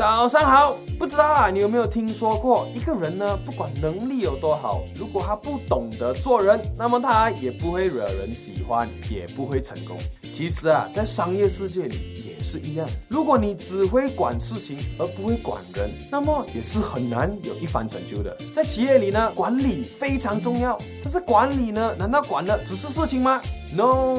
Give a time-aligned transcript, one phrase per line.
[0.00, 3.38] 早上好，不知道啊，你有没有听说过一个人呢？
[3.44, 9.98] 不管能力有多好，如果他不懂得做人，那么他也不会惹人喜欢，也不会成功。
[10.32, 12.88] 其实啊，在商业世界里也是一样。
[13.08, 18.34] 如果你只会管事情而不会管人，那么也是很难有一番成就的。
[18.56, 20.78] 在企业里呢，管理非常重要。
[21.02, 23.38] 但是管理呢，难道管的只是事情吗
[23.76, 24.14] ？No，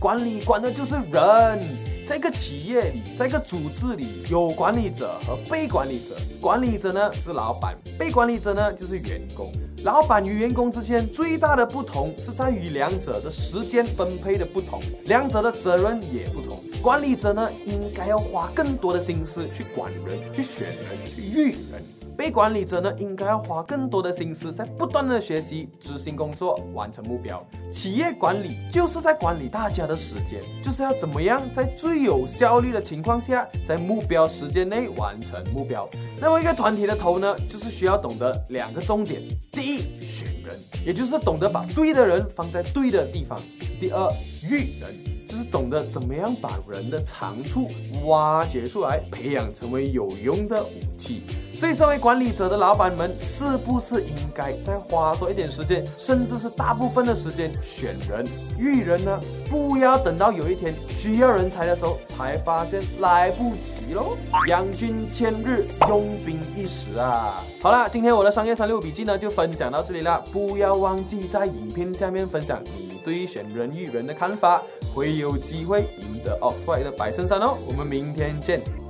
[0.00, 1.95] 管理管的就是人。
[2.06, 6.14] 在一个企业里，在一个组织里，有管理者和被管理者。
[6.40, 9.50] 管理者呢是老板，被管理者呢就是员工。
[9.82, 16.56] 老板与员工之间最大的不同是在于两者的时间分配的不同，两者的责任也不同。
[16.86, 21.82] 管理者呢应该要花更多的心思去管人，去选人，去育人。
[22.16, 27.44] 被管理者呢，应该要花更多的心思在不断的学习、执行工作、完成目标。
[27.72, 35.88] 企业管理就是在管理大家的时间，就是要怎么样在最有效率的情况下，在目标时间内完成目标。
[36.20, 39.20] 那么一个团体的头呢，就是需要懂得两个重点：
[39.50, 43.36] 第一，选人，也就是懂得把对的人放在对的地方；
[43.80, 44.08] 第二，
[44.48, 44.94] 育人，
[45.36, 47.68] 是懂得怎么样把人的长处
[48.06, 51.22] 挖掘出来，培养成为有用的武器。
[51.52, 58.22] 所以，身为管理者的老板们，是不是应该再花多一点时间，甚至是大部分的时间选人、
[58.58, 59.18] 育人呢？
[59.48, 64.18] 不要等到有一天需要人才的时候，才发现来不及喽。
[64.48, 67.42] 养军千日，用兵一时啊！
[67.62, 70.22] 好了，今天我的商业三六笔记呢，就分享到这里了。
[70.30, 74.62] 不要忘记在影片下面分享你对选人育人的看法，
[74.96, 77.58] 会有机会赢得 Oxford 的白衬衫哦。
[77.68, 78.85] 我们明天见。